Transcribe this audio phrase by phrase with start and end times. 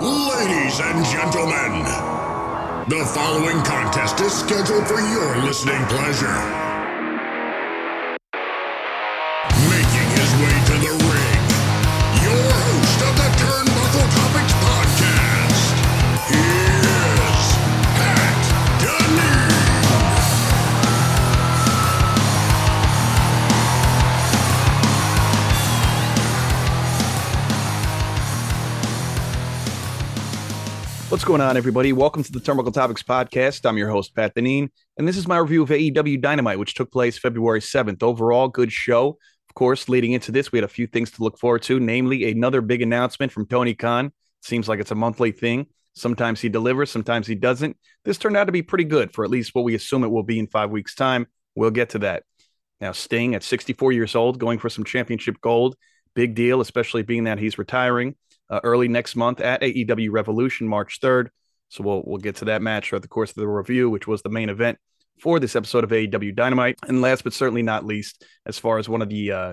[0.00, 1.82] Ladies and gentlemen,
[2.86, 6.67] the following contest is scheduled for your listening pleasure.
[31.08, 31.94] What's going on, everybody?
[31.94, 33.66] Welcome to the Turnbuckle Topics podcast.
[33.66, 36.92] I'm your host, Pat Deneen, and this is my review of AEW Dynamite, which took
[36.92, 38.02] place February 7th.
[38.02, 39.16] Overall, good show.
[39.48, 42.30] Of course, leading into this, we had a few things to look forward to, namely
[42.30, 44.12] another big announcement from Tony Khan.
[44.42, 45.68] Seems like it's a monthly thing.
[45.94, 47.78] Sometimes he delivers, sometimes he doesn't.
[48.04, 50.24] This turned out to be pretty good for at least what we assume it will
[50.24, 51.26] be in five weeks' time.
[51.54, 52.24] We'll get to that.
[52.82, 55.74] Now, Sting at 64 years old, going for some championship gold.
[56.12, 58.14] Big deal, especially being that he's retiring
[58.50, 61.28] uh, early next month at AEW Revolution, March 3rd.
[61.68, 64.22] So we'll we'll get to that match throughout the course of the review, which was
[64.22, 64.78] the main event
[65.20, 66.78] for this episode of AEW Dynamite.
[66.86, 69.52] And last but certainly not least, as far as one of the uh,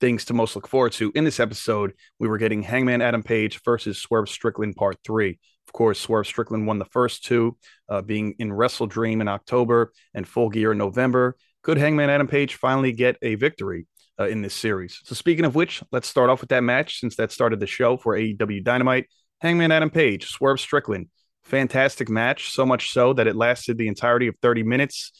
[0.00, 3.60] things to most look forward to in this episode, we were getting Hangman Adam Page
[3.64, 5.38] versus Swerve Strickland Part Three.
[5.66, 7.56] Of course, Swerve Strickland won the first two,
[7.88, 11.36] uh, being in WrestleDream in October and Full Gear in November.
[11.62, 13.88] Could Hangman Adam Page finally get a victory?
[14.18, 15.00] Uh, in this series.
[15.04, 17.96] So, speaking of which, let's start off with that match since that started the show
[17.96, 19.06] for AEW Dynamite.
[19.40, 21.08] Hangman Adam Page, Swerve Strickland.
[21.44, 25.12] Fantastic match, so much so that it lasted the entirety of 30 minutes.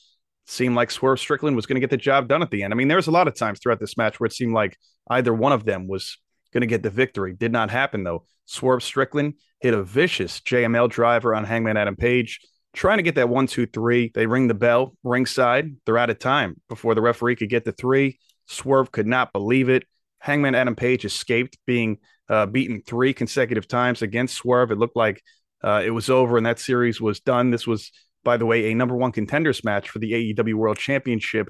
[0.46, 2.72] Seemed like Swerve Strickland was going to get the job done at the end.
[2.72, 4.76] I mean, there was a lot of times throughout this match where it seemed like
[5.10, 6.18] either one of them was
[6.52, 7.34] going to get the victory.
[7.34, 8.24] Did not happen, though.
[8.46, 12.40] Swerve Strickland hit a vicious JML driver on Hangman Adam Page,
[12.72, 14.10] trying to get that one, two, three.
[14.14, 15.76] They ring the bell ringside.
[15.84, 18.18] They're out of time before the referee could get the three.
[18.46, 19.84] Swerve could not believe it.
[20.20, 24.70] Hangman Adam Page escaped being uh, beaten three consecutive times against Swerve.
[24.70, 25.22] It looked like
[25.62, 27.50] uh, it was over and that series was done.
[27.50, 27.90] This was,
[28.24, 31.48] by the way, a number one contenders match for the AEW World Championship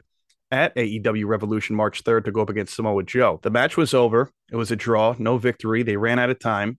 [0.51, 3.41] at AEW Revolution March 3rd to go up against Samoa Joe.
[3.43, 4.31] The match was over.
[4.51, 5.83] It was a draw, no victory.
[5.83, 6.79] They ran out of time.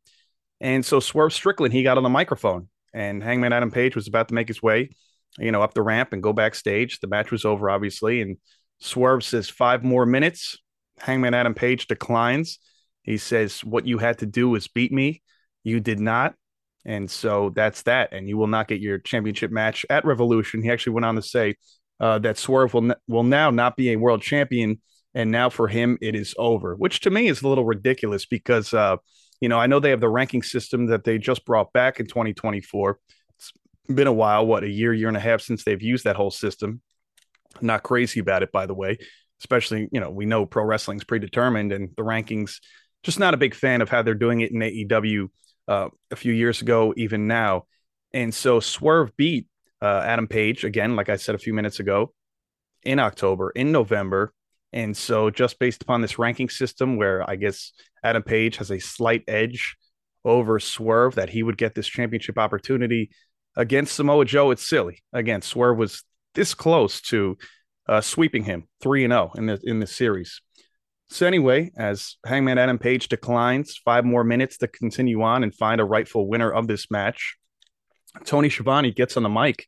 [0.62, 4.30] And so Swerve Strickland, he got on the microphone and Hangman Adam Page was about
[4.30, 4.90] to make his way,
[5.38, 7.00] you know, up the ramp and go backstage.
[7.00, 8.22] The match was over, obviously.
[8.22, 8.38] And
[8.80, 10.58] Swerve says five more minutes.
[11.00, 12.60] Hangman Adam Page declines.
[13.04, 15.22] He says, What you had to do was beat me.
[15.64, 16.36] You did not.
[16.86, 18.14] And so that's that.
[18.14, 20.62] And you will not get your championship match at Revolution.
[20.62, 21.56] He actually went on to say
[22.00, 24.82] uh, that Swerve will, n- will now not be a world champion.
[25.14, 28.74] And now for him, it is over, which to me is a little ridiculous because,
[28.74, 28.98] uh,
[29.42, 32.06] you know, I know they have the ranking system that they just brought back in
[32.06, 33.00] 2024.
[33.38, 33.52] It's
[33.88, 36.32] been a while, what, a year, year and a half since they've used that whole
[36.32, 36.82] system
[37.62, 38.97] not crazy about it, by the way.
[39.40, 42.56] Especially, you know, we know pro wrestling's predetermined, and the rankings.
[43.03, 45.30] Just not a big fan of how they're doing it in AEW
[45.68, 47.66] uh, a few years ago, even now.
[48.13, 49.47] And so Swerve beat
[49.81, 52.13] uh, Adam Page again, like I said a few minutes ago,
[52.84, 54.34] in October, in November.
[54.74, 57.72] And so, just based upon this ranking system, where I guess
[58.03, 59.78] Adam Page has a slight edge
[60.25, 63.09] over Swerve, that he would get this championship opportunity
[63.56, 65.03] against Samoa Joe, it's silly.
[65.14, 66.03] Again, Swerve was
[66.38, 67.38] this close to
[67.90, 70.42] uh, sweeping him three and zero in the in the series.
[71.09, 75.81] So anyway, as Hangman Adam Page declines, five more minutes to continue on and find
[75.81, 77.38] a rightful winner of this match.
[78.26, 79.68] Tony Schiavone gets on the mic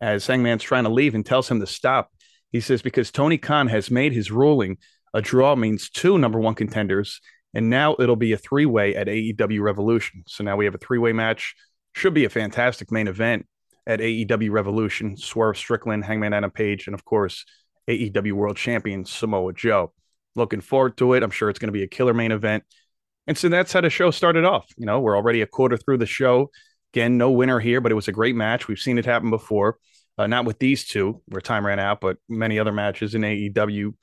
[0.00, 2.10] as Hangman's trying to leave and tells him to stop.
[2.50, 4.78] He says because Tony Khan has made his ruling,
[5.14, 7.20] a draw means two number one contenders,
[7.54, 10.24] and now it'll be a three way at AEW Revolution.
[10.26, 11.54] So now we have a three way match.
[11.94, 13.46] Should be a fantastic main event
[13.90, 17.44] at AEW Revolution, Swerve Strickland, Hangman Adam Page, and of course,
[17.88, 19.92] AEW World Champion Samoa Joe.
[20.36, 21.24] Looking forward to it.
[21.24, 22.62] I'm sure it's going to be a killer main event.
[23.26, 24.66] And so that's how the show started off.
[24.76, 26.50] You know, we're already a quarter through the show.
[26.94, 28.68] Again, no winner here, but it was a great match.
[28.68, 29.78] We've seen it happen before.
[30.16, 33.94] Uh, not with these two, where time ran out, but many other matches in AEW.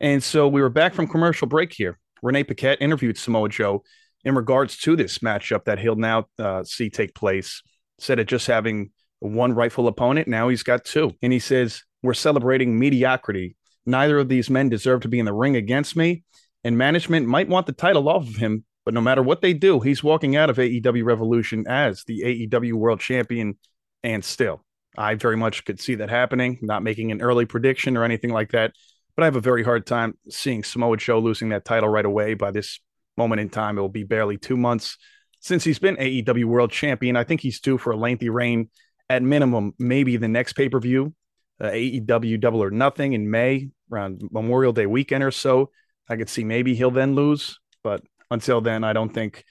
[0.00, 2.00] And so we were back from commercial break here.
[2.20, 3.84] Renee Paquette interviewed Samoa Joe
[4.24, 7.62] in regards to this matchup that he'll now uh, see take place.
[7.98, 8.90] Said it just having
[9.28, 10.28] one rightful opponent.
[10.28, 11.12] Now he's got two.
[11.22, 13.56] And he says, We're celebrating mediocrity.
[13.86, 16.24] Neither of these men deserve to be in the ring against me.
[16.62, 19.80] And management might want the title off of him, but no matter what they do,
[19.80, 23.58] he's walking out of AEW Revolution as the AEW World Champion.
[24.02, 24.64] And still,
[24.96, 28.52] I very much could see that happening, not making an early prediction or anything like
[28.52, 28.72] that.
[29.16, 32.34] But I have a very hard time seeing Samoa Joe losing that title right away
[32.34, 32.80] by this
[33.16, 33.78] moment in time.
[33.78, 34.96] It will be barely two months
[35.40, 37.16] since he's been AEW World Champion.
[37.16, 38.70] I think he's due for a lengthy reign
[39.08, 41.14] at minimum, maybe the next pay per view,
[41.60, 45.70] uh, AEW Double or Nothing in May around Memorial Day weekend or so.
[46.08, 49.44] I could see maybe he'll then lose, but until then, I don't think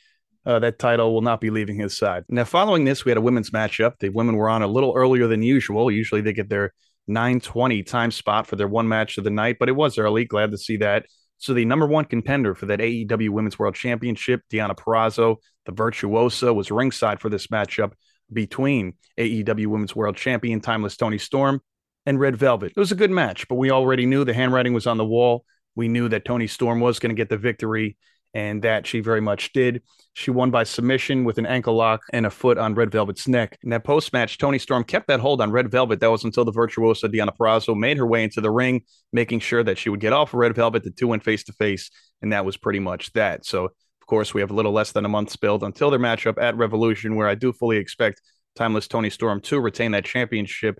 [0.45, 2.25] uh, that title will not be leaving his side.
[2.29, 3.93] Now, following this, we had a women's matchup.
[3.99, 5.89] The women were on a little earlier than usual.
[5.89, 6.73] Usually they get their
[7.07, 10.25] 920 time spot for their one match of the night, but it was early.
[10.25, 11.05] Glad to see that.
[11.37, 16.53] So the number one contender for that AEW Women's World Championship, Deonna Purrazzo, the virtuosa,
[16.53, 17.93] was ringside for this matchup
[18.33, 21.61] between AEW Women's World Champion Timeless Toni Storm
[22.05, 22.73] and Red Velvet.
[22.75, 25.45] It was a good match, but we already knew the handwriting was on the wall.
[25.75, 27.97] We knew that Toni Storm was going to get the victory
[28.33, 29.81] and that she very much did.
[30.13, 33.57] She won by submission with an ankle lock and a foot on Red Velvet's neck.
[33.63, 35.99] In that post match, Toni Storm kept that hold on Red Velvet.
[35.99, 39.63] That was until the virtuosa Deonna Purrazzo made her way into the ring, making sure
[39.63, 40.83] that she would get off of Red Velvet.
[40.83, 41.89] The two went face to face,
[42.21, 43.45] and that was pretty much that.
[43.45, 43.69] So,
[44.13, 47.15] course, we have a little less than a month spilled until their matchup at Revolution,
[47.15, 48.21] where I do fully expect
[48.55, 50.79] Timeless Toni Storm to retain that championship.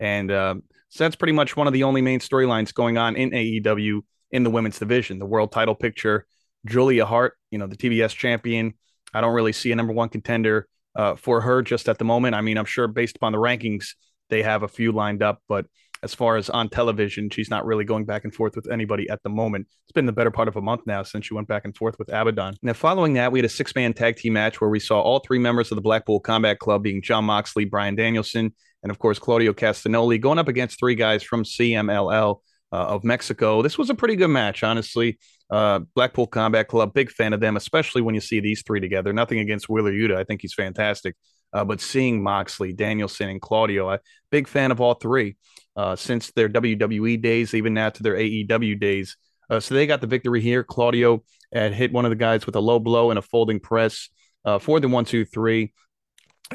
[0.00, 0.56] And uh,
[0.88, 4.00] so that's pretty much one of the only main storylines going on in AEW
[4.32, 5.20] in the women's division.
[5.20, 6.26] The world title picture
[6.66, 8.74] Julia Hart, you know, the TBS champion.
[9.14, 12.34] I don't really see a number one contender uh, for her just at the moment.
[12.34, 13.90] I mean, I'm sure based upon the rankings,
[14.28, 15.66] they have a few lined up, but
[16.02, 19.22] as far as on television, she's not really going back and forth with anybody at
[19.22, 19.68] the moment.
[19.84, 21.96] It's been the better part of a month now since she went back and forth
[21.98, 22.56] with Abaddon.
[22.62, 25.20] Now, following that, we had a six man tag team match where we saw all
[25.20, 28.52] three members of the Blackpool Combat Club being Jon Moxley, Bryan Danielson,
[28.82, 32.40] and of course, Claudio Castagnoli going up against three guys from CMLL.
[32.74, 33.60] Uh, of Mexico.
[33.60, 35.18] This was a pretty good match, honestly.
[35.50, 39.12] Uh, Blackpool Combat Club, big fan of them, especially when you see these three together.
[39.12, 40.16] Nothing against Wheeler Yuta.
[40.16, 41.14] I think he's fantastic.
[41.52, 43.98] Uh, but seeing Moxley, Danielson, and Claudio, I
[44.30, 45.36] big fan of all three
[45.76, 49.16] uh, since their WWE days, even now to their AEW days.
[49.50, 50.64] Uh, so they got the victory here.
[50.64, 51.22] Claudio
[51.52, 54.08] had hit one of the guys with a low blow and a folding press
[54.44, 55.72] uh, for the one, two, three.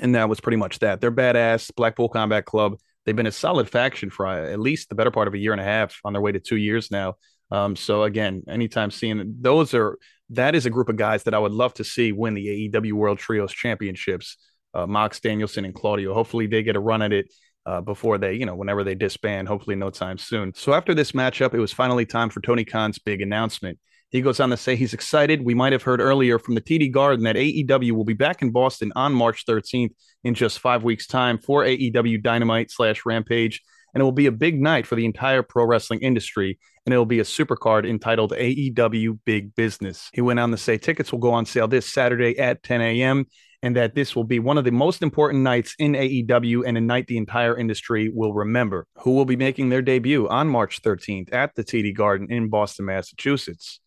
[0.01, 1.01] And that was pretty much that.
[1.01, 1.73] They're badass.
[1.75, 2.77] Blackpool Combat Club.
[3.05, 5.53] They've been a solid faction for uh, at least the better part of a year
[5.53, 7.15] and a half on their way to two years now.
[7.51, 9.97] Um, so again, anytime seeing those are
[10.31, 12.93] that is a group of guys that I would love to see win the AEW
[12.93, 14.37] World Trios Championships.
[14.77, 16.13] Uh, Mox Danielson and Claudio.
[16.13, 17.33] Hopefully, they get a run at it
[17.65, 19.47] uh, before they, you know, whenever they disband.
[19.47, 20.53] Hopefully, no time soon.
[20.53, 23.79] So after this matchup, it was finally time for Tony Khan's big announcement.
[24.09, 25.43] He goes on to say he's excited.
[25.43, 28.51] We might have heard earlier from the TD Garden that AEW will be back in
[28.51, 29.93] Boston on March 13th
[30.23, 33.61] in just five weeks' time for AEW Dynamite slash Rampage
[33.97, 36.59] and it will be a big night for the entire pro wrestling industry.
[36.85, 40.09] And it will be a supercard entitled AEW Big Business.
[40.13, 43.25] He went on to say tickets will go on sale this Saturday at 10 a.m.
[43.63, 46.81] and that this will be one of the most important nights in AEW and a
[46.81, 48.85] night the entire industry will remember.
[48.99, 52.85] Who will be making their debut on March 13th at the TD Garden in Boston,
[52.85, 53.79] Massachusetts.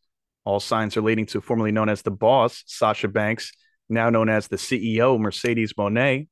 [0.45, 3.53] All signs are leading to formerly known as the boss, Sasha Banks,
[3.89, 6.27] now known as the CEO, Mercedes Moné.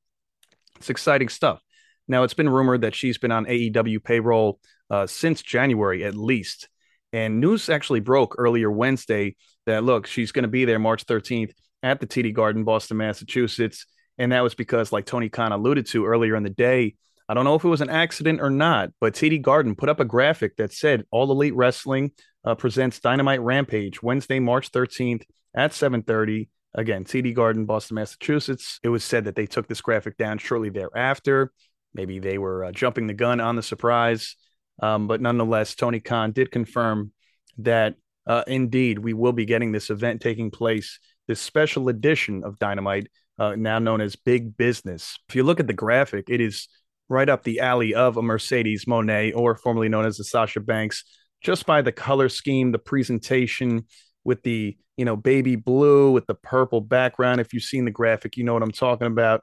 [0.77, 1.61] It's exciting stuff.
[2.07, 4.59] Now, it's been rumored that she's been on AEW payroll
[4.89, 6.67] uh, since January at least.
[7.13, 11.51] And news actually broke earlier Wednesday that, look, she's going to be there March 13th
[11.83, 13.85] at the TD Garden, Boston, Massachusetts.
[14.17, 16.95] And that was because, like Tony Khan alluded to earlier in the day,
[17.27, 19.99] I don't know if it was an accident or not, but TD Garden put up
[19.99, 22.11] a graphic that said All Elite Wrestling
[22.43, 25.23] uh, presents Dynamite Rampage Wednesday, March 13th
[25.55, 26.49] at 7:30.
[26.75, 28.79] Again, TD Garden, Boston, Massachusetts.
[28.83, 31.51] It was said that they took this graphic down shortly thereafter.
[31.93, 34.35] Maybe they were uh, jumping the gun on the surprise.
[34.81, 37.11] Um, but nonetheless, Tony Khan did confirm
[37.57, 37.95] that
[38.27, 40.99] uh, indeed we will be getting this event taking place,
[41.29, 45.17] this special edition of Dynamite, uh, now known as Big Business.
[45.29, 46.67] If you look at the graphic, it is
[47.07, 51.05] right up the alley of a Mercedes Moné, or formerly known as the Sasha Banks,
[51.41, 53.85] just by the color scheme, the presentation
[54.25, 57.39] with the you know baby blue with the purple background.
[57.39, 59.41] If you've seen the graphic, you know what I'm talking about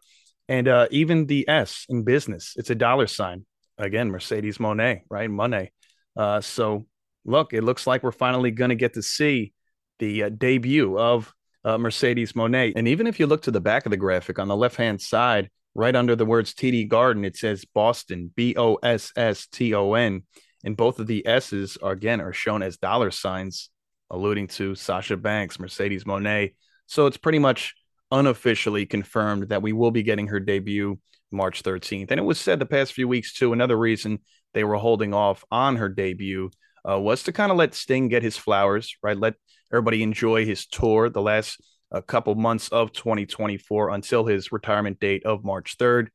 [0.49, 3.44] and uh, even the S in business, it's a dollar sign.
[3.78, 5.28] Again, Mercedes Moné, right?
[5.28, 5.68] Moné.
[6.16, 6.87] Uh, so
[7.25, 9.52] look, it looks like we're finally going to get to see
[9.99, 11.32] the uh, debut of
[11.66, 12.73] uh, Mercedes Moné.
[12.76, 15.02] And even if you look to the back of the graphic on the left hand
[15.02, 19.75] side, right under the words TD Garden, it says Boston, B O S S T
[19.75, 20.23] O N.
[20.64, 23.68] And both of the S's are again are shown as dollar signs,
[24.11, 26.54] alluding to Sasha Banks, Mercedes Moné.
[26.87, 27.75] So it's pretty much
[28.12, 30.99] unofficially confirmed that we will be getting her debut
[31.32, 32.11] March 13th.
[32.11, 34.20] And it was said the past few weeks, too, another reason
[34.54, 36.50] they were holding off on her debut
[36.88, 39.18] uh, was to kind of let Sting get his flowers, right?
[39.18, 39.35] Let
[39.73, 41.61] everybody enjoy his tour the last
[41.92, 46.08] uh, couple months of 2024 until his retirement date of March 3rd.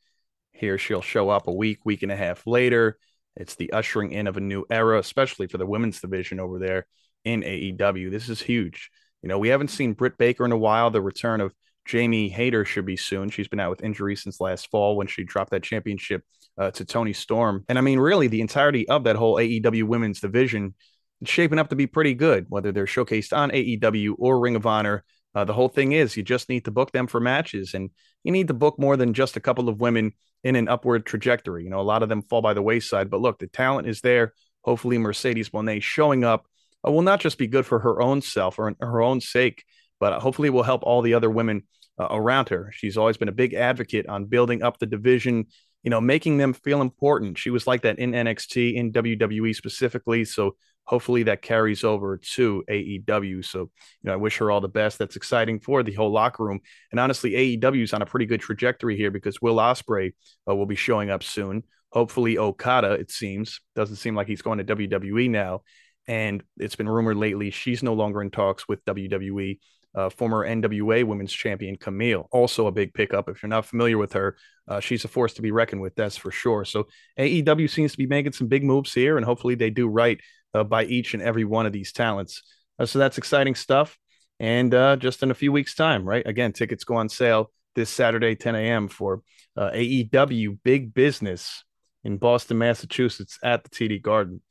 [0.51, 2.97] Here she'll show up a week, week and a half later.
[3.35, 6.85] It's the ushering in of a new era, especially for the women's division over there
[7.23, 8.11] in AEW.
[8.11, 8.89] This is huge.
[9.21, 10.89] You know, we haven't seen Britt Baker in a while.
[10.89, 11.53] The return of
[11.85, 13.29] Jamie Hayter should be soon.
[13.29, 16.23] She's been out with injury since last fall when she dropped that championship
[16.57, 17.63] uh, to Toni Storm.
[17.69, 20.75] And I mean, really, the entirety of that whole AEW women's division
[21.25, 25.03] shaping up to be pretty good, whether they're showcased on AEW or Ring of Honor.
[25.33, 27.89] Uh, the whole thing is you just need to book them for matches, and
[28.23, 30.13] you need to book more than just a couple of women
[30.43, 31.63] in an upward trajectory.
[31.63, 34.01] You know, a lot of them fall by the wayside, but look, the talent is
[34.01, 34.33] there.
[34.63, 36.47] Hopefully, Mercedes Moné showing up
[36.85, 39.63] uh, will not just be good for her own self or her own sake,
[39.99, 41.63] but hopefully will help all the other women
[41.99, 42.71] uh, around her.
[42.73, 45.45] She's always been a big advocate on building up the division,
[45.83, 47.37] you know, making them feel important.
[47.37, 50.25] She was like that in NXT, in WWE specifically.
[50.25, 53.45] So hopefully that carries over to AEW.
[53.45, 53.69] So, you
[54.03, 54.97] know, I wish her all the best.
[54.97, 56.59] That's exciting for the whole locker room.
[56.91, 60.13] And honestly, AEW is on a pretty good trajectory here because Will Ospreay
[60.49, 61.63] uh, will be showing up soon.
[61.91, 65.61] Hopefully, Okada, it seems, doesn't seem like he's going to WWE now.
[66.07, 69.59] And it's been rumored lately she's no longer in talks with WWE
[69.93, 73.29] uh, former NWA Women's Champion Kamille, also a big pickup.
[73.29, 76.17] If you're not familiar with her, uh, she's a force to be reckoned with, that's
[76.17, 76.63] for sure.
[76.65, 76.87] So
[77.19, 80.19] AEW seems to be making some big moves here, and hopefully they do right
[80.53, 82.43] uh, by each and every one of these talents.
[82.79, 83.97] Uh, so that's exciting stuff.
[84.39, 86.25] And uh, just in a few weeks' time, right?
[86.25, 88.87] Again, tickets go on sale this Saturday, 10 a.m.
[88.87, 89.21] for
[89.55, 91.63] uh, AEW Big Business
[92.03, 94.41] in Boston, Massachusetts at the TD Garden.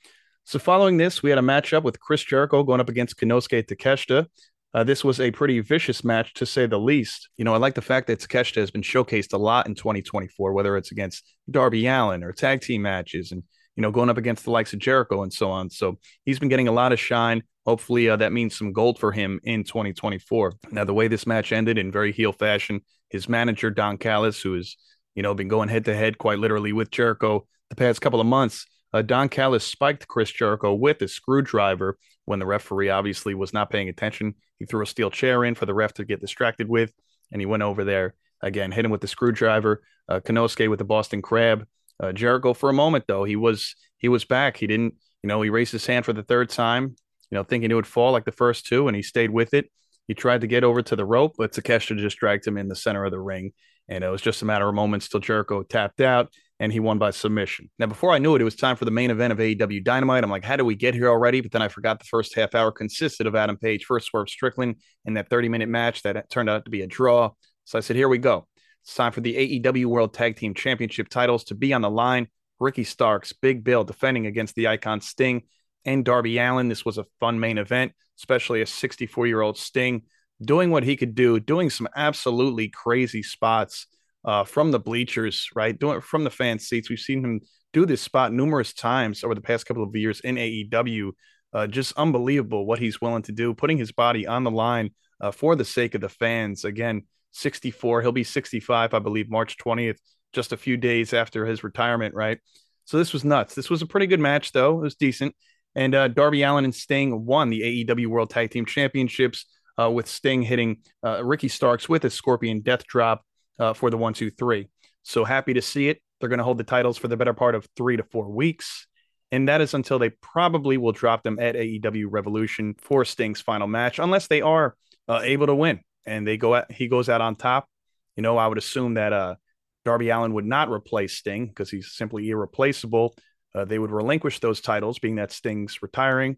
[0.44, 4.26] So following this, we had a matchup with Chris Jericho going up against Konosuke Takeshita.
[4.72, 7.28] Uh, this was a pretty vicious match to say the least.
[7.36, 10.52] You know, I like the fact that Takeshita has been showcased a lot in 2024,
[10.52, 13.42] whether it's against Darby Allin or tag team matches and,
[13.76, 15.70] you know, going up against the likes of Jericho and so on.
[15.70, 17.42] So he's been getting a lot of shine.
[17.66, 20.54] Hopefully uh, that means some gold for him in 2024.
[20.70, 24.54] Now, the way this match ended in very heel fashion, his manager, Don Callis, who
[24.54, 24.76] has,
[25.14, 28.26] you know, been going head to head quite literally with Jericho the past couple of
[28.26, 33.52] months, uh, Don Callis spiked Chris Jericho with a screwdriver when the referee obviously was
[33.52, 34.34] not paying attention.
[34.58, 36.92] He threw a steel chair in for the ref to get distracted with,
[37.32, 39.82] and he went over there again, hit him with the screwdriver.
[40.08, 41.66] Uh, Konosuke with the Boston Crab.
[42.00, 44.56] Uh, Jericho for a moment though he was he was back.
[44.56, 46.96] He didn't you know he raised his hand for the third time,
[47.30, 49.70] you know thinking it would fall like the first two, and he stayed with it.
[50.08, 52.74] He tried to get over to the rope, but Takeshita just dragged him in the
[52.74, 53.52] center of the ring,
[53.88, 56.30] and it was just a matter of moments till Jericho tapped out
[56.60, 57.70] and he won by submission.
[57.78, 60.22] Now, before I knew it, it was time for the main event of AEW Dynamite.
[60.22, 61.40] I'm like, how do we get here already?
[61.40, 64.76] But then I forgot the first half hour consisted of Adam Page first Swerve Strickland
[65.06, 67.30] in that 30 minute match that turned out to be a draw.
[67.64, 68.46] So I said, here we go.
[68.90, 72.26] It's time for the AEW World Tag Team Championship titles to be on the line.
[72.58, 75.42] Ricky Starks, Big Bill defending against the icon Sting
[75.84, 76.66] and Darby Allin.
[76.66, 80.02] This was a fun main event, especially a 64 year old Sting
[80.42, 83.86] doing what he could do, doing some absolutely crazy spots
[84.24, 85.78] uh, from the bleachers, right?
[85.78, 86.90] Doing it from the fan seats.
[86.90, 87.42] We've seen him
[87.72, 91.12] do this spot numerous times over the past couple of years in AEW.
[91.52, 95.30] Uh, just unbelievable what he's willing to do, putting his body on the line uh,
[95.30, 96.64] for the sake of the fans.
[96.64, 99.98] Again, 64, he'll be 65, I believe, March 20th,
[100.32, 102.38] just a few days after his retirement, right?
[102.84, 103.54] So this was nuts.
[103.54, 104.78] This was a pretty good match, though.
[104.78, 105.34] It was decent.
[105.74, 109.46] And uh, Darby Allin and Sting won the AEW World Tag Team Championships
[109.80, 113.22] uh, with Sting hitting uh, Ricky Starks with a Scorpion Death Drop
[113.58, 114.68] uh, for the one, two, three.
[115.02, 116.02] So happy to see it.
[116.18, 118.86] They're going to hold the titles for the better part of three to four weeks.
[119.32, 123.68] And that is until they probably will drop them at AEW Revolution for Sting's final
[123.68, 124.74] match, unless they are
[125.08, 127.68] uh, able to win and they go at, he goes out on top.
[128.16, 129.36] You know, I would assume that uh,
[129.84, 133.14] Darby Allin would not replace Sting because he's simply irreplaceable.
[133.54, 136.36] Uh, they would relinquish those titles, being that Sting's retiring,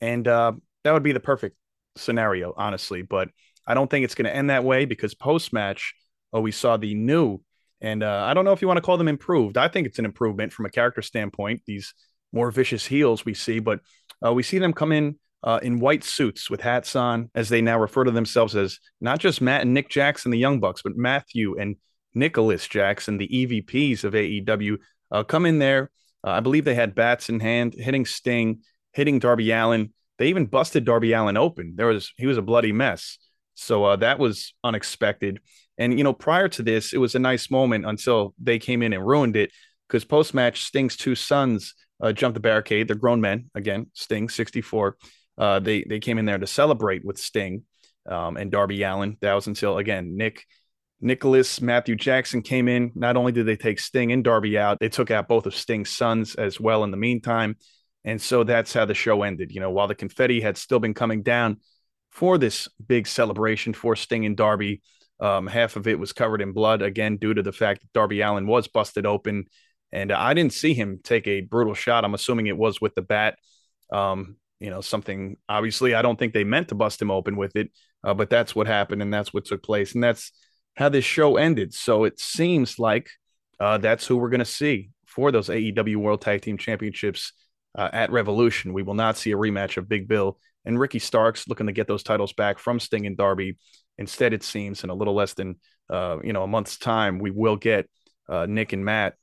[0.00, 0.52] and uh,
[0.84, 1.56] that would be the perfect
[1.96, 3.02] scenario, honestly.
[3.02, 3.28] But
[3.66, 5.94] I don't think it's going to end that way because post match,
[6.32, 7.38] oh, we saw the new,
[7.80, 9.56] and uh, I don't know if you want to call them improved.
[9.56, 11.62] I think it's an improvement from a character standpoint.
[11.66, 11.94] These
[12.32, 13.80] more vicious heels we see, but
[14.24, 17.60] uh, we see them come in uh, in white suits with hats on, as they
[17.60, 20.96] now refer to themselves as not just Matt and Nick Jackson, the Young Bucks, but
[20.96, 21.76] Matthew and
[22.14, 24.78] Nicholas Jackson, the EVPs of AEW,
[25.10, 25.90] uh, come in there.
[26.24, 28.60] Uh, I believe they had bats in hand, hitting Sting,
[28.92, 29.92] hitting Darby Allin.
[30.18, 31.74] They even busted Darby Allin open.
[31.76, 33.18] There was he was a bloody mess.
[33.54, 35.40] So uh, that was unexpected.
[35.78, 38.92] And, you know, prior to this, it was a nice moment until they came in
[38.92, 39.50] and ruined it
[39.88, 42.88] because post match, Sting's two sons uh, jumped the barricade.
[42.88, 43.50] They're grown men.
[43.54, 44.96] Again, Sting, 64.
[45.42, 47.64] Uh, they, they came in there to celebrate with Sting
[48.06, 49.16] um, and Darby Allin.
[49.22, 50.46] That was until, again, Nick.
[51.04, 52.92] Nicholas Matthew Jackson came in.
[52.94, 55.90] Not only did they take Sting and Darby out, they took out both of Sting's
[55.90, 57.56] sons as well in the meantime.
[58.04, 59.50] And so that's how the show ended.
[59.50, 61.56] You know, while the confetti had still been coming down
[62.10, 64.80] for this big celebration for Sting and Darby,
[65.18, 68.20] um, half of it was covered in blood, again, due to the fact that Darby
[68.20, 69.46] Allin was busted open.
[69.90, 72.04] And I didn't see him take a brutal shot.
[72.04, 73.38] I'm assuming it was with the bat.
[73.92, 77.56] Um, you know, something obviously I don't think they meant to bust him open with
[77.56, 77.72] it,
[78.04, 79.94] uh, but that's what happened and that's what took place.
[79.94, 80.30] And that's
[80.76, 81.74] how this show ended.
[81.74, 83.10] So it seems like
[83.58, 87.32] uh, that's who we're going to see for those AEW World Tag Team Championships
[87.76, 88.72] uh, at Revolution.
[88.72, 91.88] We will not see a rematch of Big Bill and Ricky Starks looking to get
[91.88, 93.58] those titles back from Sting and Darby.
[93.98, 95.56] Instead, it seems in a little less than
[95.90, 97.90] uh, you know a month's time, we will get
[98.28, 99.14] uh, Nick and Matt,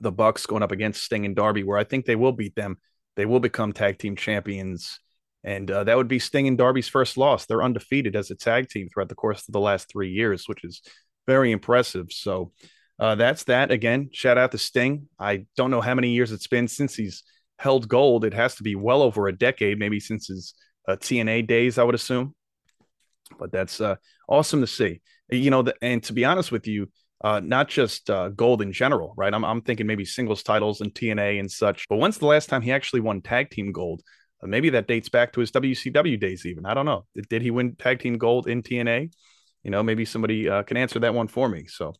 [0.00, 2.78] the Bucks going up against Sting and Darby, where I think they will beat them.
[3.18, 5.00] They will become tag team champions,
[5.42, 7.46] and uh, that would be Sting and Darby's first loss.
[7.46, 10.62] They're undefeated as a tag team throughout the course of the last three years, which
[10.62, 10.80] is
[11.26, 12.12] very impressive.
[12.12, 12.52] So
[12.96, 13.72] uh, that's that.
[13.72, 15.08] Again, shout out to Sting.
[15.18, 17.24] I don't know how many years it's been since he's
[17.58, 18.24] held gold.
[18.24, 20.54] It has to be well over a decade, maybe since his
[20.86, 22.36] uh, TNA days, I would assume.
[23.36, 23.96] But that's uh,
[24.28, 25.00] awesome to see.
[25.28, 26.88] You know, the, and to be honest with you,
[27.22, 29.32] uh, not just uh, gold in general, right?
[29.32, 31.86] I'm, I'm thinking maybe singles titles and TNA and such.
[31.88, 34.02] But when's the last time he actually won tag team gold?
[34.42, 36.64] Uh, maybe that dates back to his WCW days, even.
[36.64, 37.06] I don't know.
[37.28, 39.12] Did, he win tag team gold in TNA?
[39.64, 41.66] You know, maybe somebody uh, can answer that one for me.
[41.66, 41.94] So,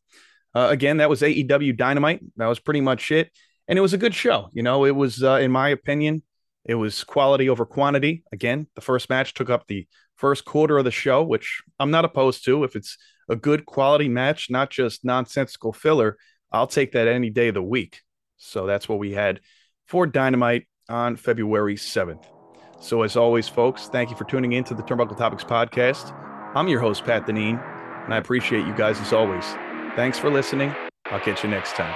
[0.54, 2.20] uh, again, that was AEW Dynamite.
[2.36, 3.32] That was pretty much it.
[3.66, 4.48] And it was a good show.
[4.52, 6.22] You know, it was, uh, in my opinion,
[6.64, 8.22] it was quality over quantity.
[8.32, 12.04] Again, the first match took up the first quarter of the show, which I'm not
[12.04, 12.64] opposed to.
[12.64, 12.98] If it's
[13.28, 16.18] a good quality match, not just nonsensical filler,
[16.52, 18.02] I'll take that any day of the week.
[18.36, 19.40] So that's what we had
[19.86, 22.24] for Dynamite on February 7th.
[22.80, 26.12] So, as always, folks, thank you for tuning in to the Turnbuckle Topics podcast.
[26.54, 27.60] I'm your host, Pat Deneen,
[28.04, 29.44] and I appreciate you guys as always.
[29.96, 30.72] Thanks for listening.
[31.06, 31.94] I'll catch you next time.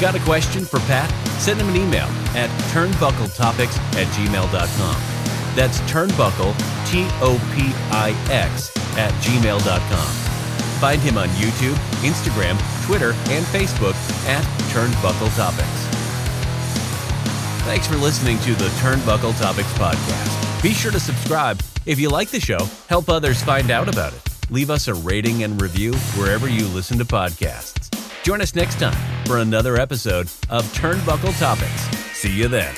[0.00, 1.10] Got a question for Pat?
[1.40, 5.11] Send him an email at turnbuckletopics at gmail.com.
[5.54, 6.56] That's turnbuckle,
[6.90, 10.12] T O P I X, at gmail.com.
[10.80, 13.94] Find him on YouTube, Instagram, Twitter, and Facebook
[14.26, 14.42] at
[14.72, 15.68] Turnbuckle Topics.
[17.64, 20.62] Thanks for listening to the Turnbuckle Topics podcast.
[20.62, 21.60] Be sure to subscribe.
[21.86, 24.20] If you like the show, help others find out about it.
[24.50, 27.88] Leave us a rating and review wherever you listen to podcasts.
[28.24, 31.82] Join us next time for another episode of Turnbuckle Topics.
[32.16, 32.74] See you then.